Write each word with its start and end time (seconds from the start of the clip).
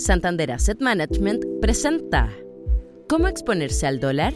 Santander 0.00 0.50
Asset 0.50 0.80
Management 0.80 1.44
presenta 1.60 2.30
¿Cómo 3.06 3.28
exponerse 3.28 3.86
al 3.86 4.00
dólar? 4.00 4.32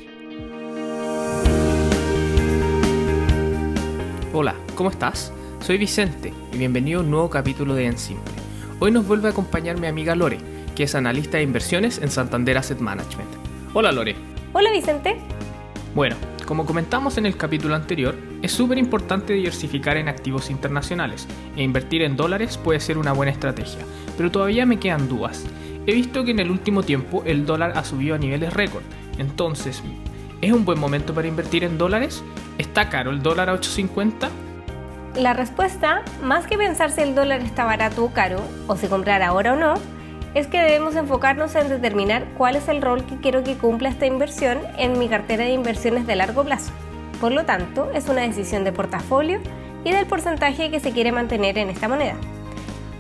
Hola, 4.35 4.57
¿cómo 4.75 4.91
estás? 4.91 5.33
Soy 5.61 5.79
Vicente 5.79 6.35
y 6.53 6.59
bienvenido 6.59 7.01
a 7.01 7.03
un 7.03 7.11
nuevo 7.11 7.31
capítulo 7.31 7.75
de 7.75 7.87
En 7.87 7.97
Simple. 7.97 8.35
Hoy 8.79 8.91
nos 8.91 9.07
vuelve 9.07 9.29
a 9.29 9.31
acompañar 9.31 9.81
mi 9.81 9.87
amiga 9.87 10.15
Lore, 10.15 10.37
que 10.77 10.83
es 10.83 10.95
analista 10.95 11.39
de 11.39 11.45
inversiones 11.45 11.97
en 11.97 12.11
Santander 12.11 12.59
Asset 12.59 12.81
Management. 12.81 13.31
Hola 13.73 13.91
Lore. 13.91 14.17
Hola 14.53 14.71
Vicente. 14.71 15.17
Bueno, 15.95 16.17
como 16.45 16.67
comentamos 16.67 17.19
en 17.19 17.27
el 17.27 17.37
capítulo 17.37 17.75
anterior, 17.75 18.15
es 18.43 18.53
súper 18.53 18.79
importante 18.79 19.33
diversificar 19.33 19.97
en 19.97 20.09
activos 20.09 20.51
internacionales 20.51 21.27
e 21.57 21.63
invertir 21.63 22.03
en 22.03 22.17
dólares 22.17 22.59
puede 22.59 22.81
ser 22.81 22.99
una 22.99 23.13
buena 23.13 23.33
estrategia, 23.33 23.85
pero 24.17 24.31
todavía 24.31 24.67
me 24.67 24.79
quedan 24.79 25.09
dudas. 25.09 25.45
He 25.87 25.95
visto 25.95 26.25
que 26.25 26.31
en 26.31 26.39
el 26.39 26.51
último 26.51 26.83
tiempo 26.83 27.23
el 27.27 27.47
dólar 27.47 27.73
ha 27.77 27.85
subido 27.85 28.15
a 28.15 28.19
niveles 28.19 28.53
récord, 28.53 28.83
entonces, 29.19 29.83
¿es 30.41 30.53
un 30.53 30.65
buen 30.65 30.79
momento 30.79 31.15
para 31.15 31.29
invertir 31.29 31.65
en 31.65 31.79
dólares? 31.79 32.23
¿Está 32.59 32.89
caro 32.89 33.11
el 33.11 33.23
dólar 33.23 33.49
a 33.51 33.55
8.50? 33.55 34.29
La 35.17 35.33
respuesta, 35.33 36.03
más 36.23 36.47
que 36.47 36.59
pensar 36.59 36.91
si 36.91 37.01
el 37.01 37.15
dólar 37.15 37.41
está 37.41 37.65
barato 37.65 38.05
o 38.05 38.13
caro, 38.13 38.41
o 38.67 38.77
si 38.77 38.89
comprar 38.89 39.23
ahora 39.23 39.53
o 39.53 39.57
no, 39.57 39.75
es 40.35 40.49
que 40.49 40.61
debemos 40.61 40.97
enfocarnos 40.97 41.55
en 41.55 41.69
determinar 41.69 42.27
cuál 42.37 42.57
es 42.57 42.69
el 42.69 42.83
rol 42.83 43.05
que 43.07 43.17
quiero 43.17 43.45
que 43.45 43.57
cumpla 43.57 43.89
esta 43.89 44.07
inversión 44.07 44.59
en 44.79 44.99
mi 44.99 45.09
cartera 45.09 45.45
de 45.45 45.53
inversiones 45.53 46.07
de 46.07 46.17
largo 46.17 46.45
plazo. 46.45 46.73
Por 47.21 47.33
lo 47.33 47.45
tanto, 47.45 47.91
es 47.95 48.09
una 48.09 48.23
decisión 48.23 48.65
de 48.65 48.73
portafolio 48.73 49.41
y 49.85 49.93
del 49.93 50.07
porcentaje 50.07 50.71
que 50.71 50.81
se 50.81 50.91
quiere 50.91 51.13
mantener 51.13 51.57
en 51.57 51.71
esta 51.71 51.89
moneda. 51.89 52.17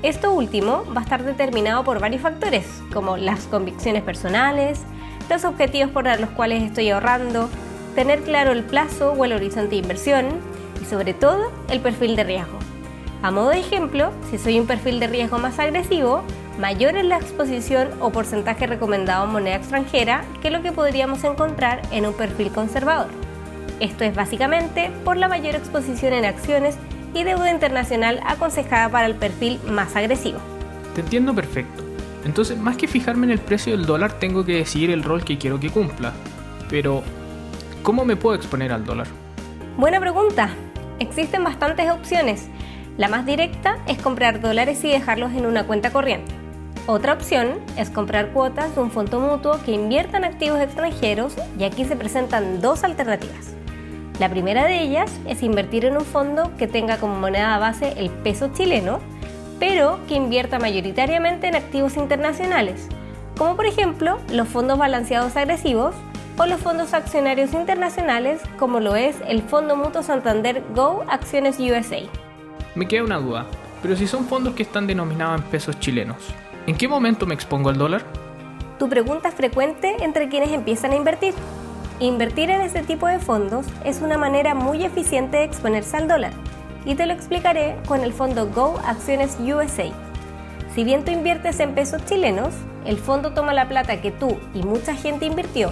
Esto 0.03 0.33
último 0.33 0.85
va 0.95 1.01
a 1.01 1.05
estar 1.05 1.25
determinado 1.25 1.83
por 1.83 1.99
varios 1.99 2.23
factores, 2.23 2.67
como 2.93 3.17
las 3.17 3.47
convicciones 3.47 4.03
personales, 4.03 4.83
los 5.29 5.45
objetivos 5.45 5.91
por 5.91 6.05
los 6.05 6.31
cuales 6.31 6.63
estoy 6.63 6.91
ahorrando, 6.91 7.49
tener 7.95 8.23
claro 8.23 8.53
el 8.53 8.63
plazo 8.65 9.13
o 9.13 9.25
el 9.25 9.33
horizonte 9.33 9.71
de 9.71 9.77
inversión 9.77 10.27
y 10.81 10.85
sobre 10.85 11.15
todo 11.15 11.51
el 11.71 11.81
perfil 11.81 12.17
de 12.17 12.25
riesgo. 12.25 12.59
A 13.23 13.31
modo 13.31 13.49
de 13.49 13.61
ejemplo, 13.61 14.13
si 14.31 14.37
soy 14.37 14.61
un 14.61 14.67
perfil 14.67 15.01
de 15.01 15.07
riesgo 15.07 15.39
más 15.39 15.59
agresivo, 15.59 16.23
mayor 16.59 16.97
es 16.97 17.05
la 17.05 17.17
exposición 17.17 17.91
o 18.01 18.11
porcentaje 18.11 18.67
recomendado 18.67 19.25
en 19.25 19.33
moneda 19.33 19.57
extranjera 19.57 20.25
que 20.41 20.51
lo 20.51 20.63
que 20.63 20.73
podríamos 20.73 21.25
encontrar 21.25 21.83
en 21.91 22.07
un 22.07 22.15
perfil 22.15 22.51
conservador. 22.51 23.09
Esto 23.81 24.05
es 24.05 24.15
básicamente 24.15 24.91
por 25.05 25.17
la 25.17 25.29
mayor 25.29 25.55
exposición 25.55 26.13
en 26.13 26.25
acciones 26.25 26.77
y 27.13 27.25
deuda 27.25 27.51
internacional 27.51 28.21
aconsejada 28.27 28.89
para 28.89 29.07
el 29.07 29.15
perfil 29.15 29.61
más 29.69 29.97
agresivo. 29.97 30.39
Te 30.95 31.01
entiendo 31.01 31.35
perfecto. 31.35 31.83
Entonces, 32.25 32.57
más 32.57 32.77
que 32.77 32.89
fijarme 32.89 33.27
en 33.27 33.33
el 33.33 33.41
precio 33.41 33.77
del 33.77 33.87
dólar, 33.87 34.19
tengo 34.19 34.45
que 34.45 34.55
decidir 34.55 34.91
el 34.91 35.03
rol 35.03 35.25
que 35.25 35.39
quiero 35.39 35.61
que 35.61 35.71
cumpla. 35.71 36.13
Pero, 36.71 37.03
¿cómo 37.83 38.05
me 38.05 38.17
puedo 38.17 38.35
exponer 38.35 38.73
al 38.73 38.85
dólar? 38.85 39.07
Buena 39.77 40.01
pregunta. 40.01 40.51
Existen 41.01 41.45
bastantes 41.45 41.91
opciones. 41.91 42.49
La 42.97 43.09
más 43.09 43.27
directa 43.27 43.79
es 43.87 43.99
comprar 43.99 44.41
dólares 44.41 44.83
y 44.85 44.89
dejarlos 44.91 45.33
en 45.33 45.47
una 45.47 45.67
cuenta 45.67 45.91
corriente. 45.91 46.44
Otra 46.87 47.15
opción 47.15 47.61
es 47.79 47.89
comprar 47.89 48.29
cuotas 48.33 48.75
de 48.75 48.83
un 48.83 48.91
fondo 48.91 49.19
mutuo 49.19 49.59
que 49.65 49.73
invierta 49.73 50.19
en 50.19 50.25
activos 50.25 50.61
extranjeros 50.61 51.35
y 51.59 51.65
aquí 51.65 51.87
se 51.87 51.97
presentan 51.97 52.61
dos 52.61 52.85
alternativas. 52.85 53.55
La 54.21 54.29
primera 54.29 54.67
de 54.67 54.83
ellas 54.83 55.11
es 55.27 55.43
invertir 55.43 55.87
en 55.87 55.97
un 55.97 56.05
fondo 56.05 56.53
que 56.59 56.69
tenga 56.69 56.99
como 56.99 57.19
moneda 57.19 57.57
base 57.59 57.95
el 57.97 58.11
peso 58.11 58.51
chileno, 58.53 58.99
pero 59.59 59.99
que 60.07 60.15
invierta 60.15 60.59
mayoritariamente 60.59 61.47
en 61.47 61.57
activos 61.57 61.97
internacionales, 61.97 62.87
como 63.39 63.57
por 63.57 63.65
ejemplo 63.65 64.19
los 64.31 64.47
fondos 64.47 64.79
balanceados 64.79 65.39
agresivos 65.39 65.95
o 66.37 66.45
los 66.45 66.61
fondos 66.61 66.93
accionarios 66.93 67.55
internacionales 67.55 68.43
como 68.59 68.81
lo 68.81 68.95
es 68.95 69.17
el 69.27 69.41
Fondo 69.41 69.75
Mutuo 69.75 70.03
Santander 70.03 70.63
Go 70.75 71.03
Acciones 71.09 71.59
USA. 71.59 72.01
Me 72.75 72.87
queda 72.87 73.05
una 73.05 73.17
duda, 73.17 73.47
pero 73.81 73.97
si 73.97 74.07
son 74.07 74.27
fondos 74.27 74.55
que 74.55 74.65
están 74.65 74.87
denominados 74.87 75.41
en 75.41 75.47
pesos 75.49 75.81
chilenos, 75.81 76.35
¿En 76.67 76.77
qué 76.77 76.89
momento 76.89 77.27
me 77.27 77.35
expongo 77.35 77.69
al 77.69 77.77
dólar? 77.77 78.03
Tu 78.79 78.89
pregunta 78.89 79.29
es 79.29 79.35
frecuente 79.35 79.97
entre 80.01 80.31
quienes 80.31 80.51
empiezan 80.51 80.93
a 80.93 80.97
invertir. 80.97 81.35
Invertir 82.01 82.49
en 82.49 82.63
este 82.63 82.83
tipo 82.83 83.07
de 83.07 83.19
fondos 83.19 83.67
es 83.85 84.01
una 84.01 84.17
manera 84.17 84.55
muy 84.55 84.83
eficiente 84.83 85.37
de 85.37 85.45
exponerse 85.45 85.99
al 85.99 86.09
dólar 86.09 86.33
y 86.87 86.95
te 86.95 87.05
lo 87.05 87.13
explicaré 87.13 87.77
con 87.87 88.03
el 88.03 88.15
fondo 88.15 88.49
Go 88.49 88.81
Acciones 88.87 89.37
USA. 89.41 89.93
Si 90.75 90.85
bien 90.85 91.05
tú 91.05 91.13
inviertes 91.13 91.61
en 91.61 91.75
pesos 91.75 92.03
chilenos, 92.07 92.55
el 92.87 92.97
fondo 92.97 93.35
toma 93.35 93.53
la 93.53 93.69
plata 93.69 94.01
que 94.01 94.11
tú 94.11 94.39
y 94.55 94.63
mucha 94.63 94.95
gente 94.95 95.27
invirtió, 95.27 95.71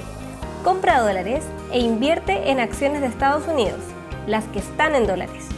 compra 0.62 1.00
dólares 1.00 1.42
e 1.72 1.80
invierte 1.80 2.50
en 2.50 2.60
acciones 2.60 3.00
de 3.00 3.06
Estados 3.06 3.48
Unidos, 3.48 3.80
las 4.26 4.44
que 4.48 4.58
están 4.58 4.94
en 4.94 5.06
dólares. 5.06 5.48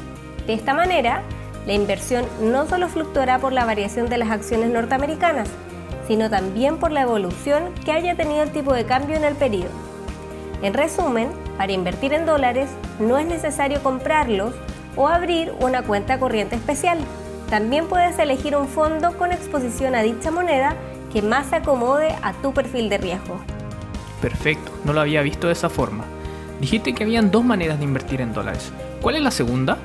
De 0.46 0.54
esta 0.54 0.74
manera, 0.74 1.22
la 1.66 1.72
inversión 1.72 2.26
no 2.40 2.66
solo 2.66 2.88
fluctuará 2.88 3.38
por 3.38 3.52
la 3.52 3.64
variación 3.64 4.08
de 4.08 4.18
las 4.18 4.30
acciones 4.30 4.70
norteamericanas, 4.70 5.48
sino 6.06 6.28
también 6.28 6.78
por 6.78 6.92
la 6.92 7.02
evolución 7.02 7.72
que 7.84 7.92
haya 7.92 8.14
tenido 8.14 8.42
el 8.42 8.50
tipo 8.50 8.72
de 8.74 8.84
cambio 8.84 9.16
en 9.16 9.24
el 9.24 9.34
periodo. 9.34 9.70
En 10.62 10.74
resumen, 10.74 11.28
para 11.56 11.72
invertir 11.72 12.12
en 12.12 12.26
dólares 12.26 12.68
no 12.98 13.18
es 13.18 13.26
necesario 13.26 13.82
comprarlos 13.82 14.54
o 14.96 15.08
abrir 15.08 15.52
una 15.60 15.82
cuenta 15.82 16.18
corriente 16.18 16.56
especial. 16.56 16.98
También 17.50 17.86
puedes 17.86 18.18
elegir 18.18 18.56
un 18.56 18.68
fondo 18.68 19.16
con 19.16 19.32
exposición 19.32 19.94
a 19.94 20.02
dicha 20.02 20.30
moneda 20.30 20.76
que 21.12 21.22
más 21.22 21.46
se 21.46 21.56
acomode 21.56 22.14
a 22.22 22.32
tu 22.34 22.52
perfil 22.52 22.88
de 22.88 22.98
riesgo. 22.98 23.40
Perfecto, 24.20 24.72
no 24.84 24.92
lo 24.92 25.00
había 25.00 25.22
visto 25.22 25.46
de 25.46 25.52
esa 25.52 25.68
forma. 25.68 26.04
Dijiste 26.60 26.94
que 26.94 27.04
habían 27.04 27.30
dos 27.30 27.44
maneras 27.44 27.78
de 27.78 27.84
invertir 27.84 28.20
en 28.20 28.32
dólares. 28.32 28.72
¿Cuál 29.02 29.16
es 29.16 29.22
la 29.22 29.30
segunda? 29.30 29.78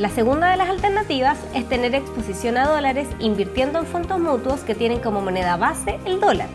La 0.00 0.08
segunda 0.08 0.50
de 0.50 0.56
las 0.56 0.70
alternativas 0.70 1.36
es 1.52 1.68
tener 1.68 1.94
exposición 1.94 2.56
a 2.56 2.66
dólares 2.66 3.06
invirtiendo 3.18 3.78
en 3.78 3.84
fondos 3.84 4.18
mutuos 4.18 4.60
que 4.60 4.74
tienen 4.74 5.00
como 5.00 5.20
moneda 5.20 5.58
base 5.58 6.00
el 6.06 6.20
dólar, 6.20 6.48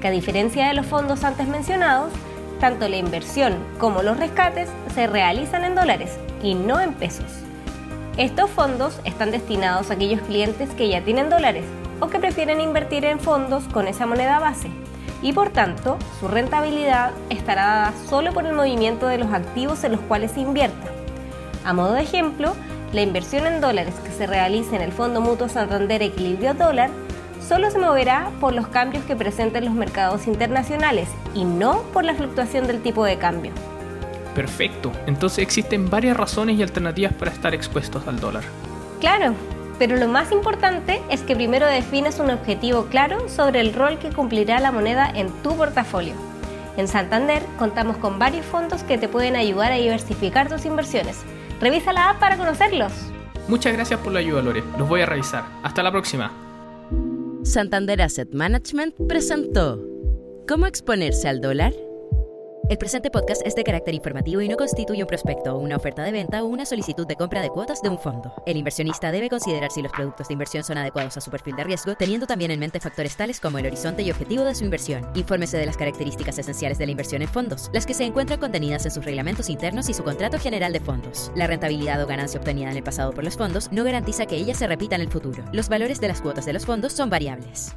que 0.00 0.06
a 0.06 0.12
diferencia 0.12 0.68
de 0.68 0.74
los 0.74 0.86
fondos 0.86 1.24
antes 1.24 1.48
mencionados, 1.48 2.12
tanto 2.60 2.88
la 2.88 2.98
inversión 2.98 3.56
como 3.80 4.04
los 4.04 4.18
rescates 4.18 4.68
se 4.94 5.08
realizan 5.08 5.64
en 5.64 5.74
dólares 5.74 6.16
y 6.44 6.54
no 6.54 6.80
en 6.80 6.94
pesos. 6.94 7.26
Estos 8.18 8.48
fondos 8.50 9.00
están 9.04 9.32
destinados 9.32 9.90
a 9.90 9.94
aquellos 9.94 10.20
clientes 10.20 10.70
que 10.70 10.88
ya 10.88 11.02
tienen 11.02 11.28
dólares 11.28 11.64
o 11.98 12.06
que 12.06 12.20
prefieren 12.20 12.60
invertir 12.60 13.04
en 13.04 13.18
fondos 13.18 13.64
con 13.64 13.88
esa 13.88 14.06
moneda 14.06 14.38
base 14.38 14.68
y 15.22 15.32
por 15.32 15.50
tanto 15.50 15.98
su 16.20 16.28
rentabilidad 16.28 17.10
estará 17.30 17.64
dada 17.64 17.94
solo 18.08 18.32
por 18.32 18.46
el 18.46 18.54
movimiento 18.54 19.08
de 19.08 19.18
los 19.18 19.32
activos 19.32 19.82
en 19.82 19.90
los 19.90 20.00
cuales 20.02 20.30
se 20.30 20.38
invierta. 20.38 20.92
A 21.64 21.72
modo 21.72 21.92
de 21.94 22.02
ejemplo, 22.02 22.54
la 22.92 23.00
inversión 23.00 23.46
en 23.46 23.60
dólares 23.60 23.94
que 24.04 24.12
se 24.12 24.26
realice 24.26 24.76
en 24.76 24.82
el 24.82 24.92
Fondo 24.92 25.20
Mutuo 25.20 25.48
Santander 25.48 26.02
Equilibrio 26.02 26.54
Dólar 26.54 26.90
solo 27.46 27.70
se 27.70 27.78
moverá 27.78 28.30
por 28.38 28.52
los 28.52 28.68
cambios 28.68 29.04
que 29.04 29.16
presenten 29.16 29.64
los 29.64 29.74
mercados 29.74 30.26
internacionales 30.26 31.08
y 31.34 31.44
no 31.44 31.82
por 31.92 32.04
la 32.04 32.14
fluctuación 32.14 32.66
del 32.66 32.82
tipo 32.82 33.04
de 33.04 33.16
cambio. 33.16 33.52
Perfecto, 34.34 34.92
entonces 35.06 35.40
existen 35.40 35.90
varias 35.90 36.16
razones 36.16 36.58
y 36.58 36.62
alternativas 36.62 37.12
para 37.14 37.30
estar 37.30 37.54
expuestos 37.54 38.06
al 38.06 38.20
dólar. 38.20 38.44
Claro, 39.00 39.34
pero 39.78 39.96
lo 39.96 40.08
más 40.08 40.30
importante 40.30 41.02
es 41.10 41.22
que 41.22 41.34
primero 41.34 41.66
defines 41.66 42.20
un 42.20 42.30
objetivo 42.30 42.86
claro 42.86 43.28
sobre 43.28 43.60
el 43.60 43.74
rol 43.74 43.98
que 43.98 44.10
cumplirá 44.10 44.60
la 44.60 44.70
moneda 44.70 45.10
en 45.14 45.28
tu 45.42 45.56
portafolio. 45.56 46.14
En 46.76 46.88
Santander 46.88 47.42
contamos 47.58 47.96
con 47.96 48.18
varios 48.18 48.46
fondos 48.46 48.82
que 48.82 48.96
te 48.96 49.08
pueden 49.08 49.36
ayudar 49.36 49.72
a 49.72 49.76
diversificar 49.76 50.48
tus 50.48 50.64
inversiones 50.64 51.18
Revisa 51.62 51.92
la 51.92 52.10
app 52.10 52.18
para 52.18 52.36
conocerlos. 52.36 52.92
Muchas 53.46 53.72
gracias 53.72 54.00
por 54.00 54.12
la 54.12 54.18
ayuda, 54.18 54.42
Lore. 54.42 54.64
Los 54.76 54.88
voy 54.88 55.00
a 55.00 55.06
revisar. 55.06 55.44
Hasta 55.62 55.82
la 55.82 55.92
próxima. 55.92 56.32
Santander 57.44 58.02
Asset 58.02 58.34
Management 58.34 58.94
presentó 59.08 59.80
¿Cómo 60.48 60.66
exponerse 60.66 61.28
al 61.28 61.40
dólar? 61.40 61.72
El 62.72 62.78
presente 62.78 63.10
podcast 63.10 63.46
es 63.46 63.54
de 63.54 63.64
carácter 63.64 63.92
informativo 63.92 64.40
y 64.40 64.48
no 64.48 64.56
constituye 64.56 65.02
un 65.02 65.06
prospecto, 65.06 65.58
una 65.58 65.76
oferta 65.76 66.04
de 66.04 66.10
venta 66.10 66.42
o 66.42 66.46
una 66.46 66.64
solicitud 66.64 67.06
de 67.06 67.16
compra 67.16 67.42
de 67.42 67.50
cuotas 67.50 67.82
de 67.82 67.90
un 67.90 67.98
fondo. 67.98 68.32
El 68.46 68.56
inversionista 68.56 69.12
debe 69.12 69.28
considerar 69.28 69.70
si 69.70 69.82
los 69.82 69.92
productos 69.92 70.28
de 70.28 70.32
inversión 70.32 70.64
son 70.64 70.78
adecuados 70.78 71.14
a 71.18 71.20
su 71.20 71.30
perfil 71.30 71.54
de 71.54 71.64
riesgo, 71.64 71.94
teniendo 71.96 72.26
también 72.26 72.50
en 72.50 72.58
mente 72.58 72.80
factores 72.80 73.14
tales 73.14 73.40
como 73.40 73.58
el 73.58 73.66
horizonte 73.66 74.00
y 74.00 74.10
objetivo 74.10 74.44
de 74.44 74.54
su 74.54 74.64
inversión. 74.64 75.06
Infórmese 75.14 75.58
de 75.58 75.66
las 75.66 75.76
características 75.76 76.38
esenciales 76.38 76.78
de 76.78 76.86
la 76.86 76.92
inversión 76.92 77.20
en 77.20 77.28
fondos, 77.28 77.68
las 77.74 77.84
que 77.84 77.92
se 77.92 78.06
encuentran 78.06 78.40
contenidas 78.40 78.86
en 78.86 78.90
sus 78.90 79.04
reglamentos 79.04 79.50
internos 79.50 79.90
y 79.90 79.92
su 79.92 80.02
contrato 80.02 80.38
general 80.38 80.72
de 80.72 80.80
fondos. 80.80 81.30
La 81.36 81.46
rentabilidad 81.46 82.02
o 82.02 82.06
ganancia 82.06 82.40
obtenida 82.40 82.70
en 82.70 82.78
el 82.78 82.82
pasado 82.82 83.12
por 83.12 83.22
los 83.22 83.36
fondos 83.36 83.70
no 83.70 83.84
garantiza 83.84 84.24
que 84.24 84.36
ella 84.36 84.54
se 84.54 84.66
repita 84.66 84.94
en 84.94 85.02
el 85.02 85.10
futuro. 85.10 85.44
Los 85.52 85.68
valores 85.68 86.00
de 86.00 86.08
las 86.08 86.22
cuotas 86.22 86.46
de 86.46 86.54
los 86.54 86.64
fondos 86.64 86.94
son 86.94 87.10
variables. 87.10 87.76